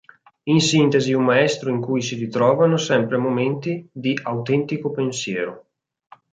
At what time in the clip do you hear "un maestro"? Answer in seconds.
1.13-1.69